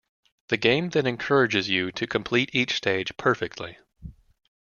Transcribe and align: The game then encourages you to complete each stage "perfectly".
The 0.47 0.57
game 0.57 0.89
then 0.89 1.05
encourages 1.05 1.69
you 1.69 1.91
to 1.91 2.07
complete 2.07 2.49
each 2.55 2.73
stage 2.75 3.15
"perfectly". 3.17 3.77